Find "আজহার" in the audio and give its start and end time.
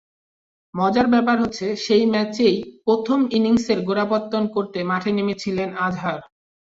5.79-6.19